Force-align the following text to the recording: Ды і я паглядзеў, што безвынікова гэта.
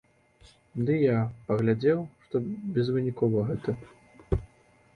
Ды 0.87 0.93
і 1.01 1.03
я 1.07 1.19
паглядзеў, 1.49 2.01
што 2.25 2.35
безвынікова 2.77 3.47
гэта. 3.51 3.71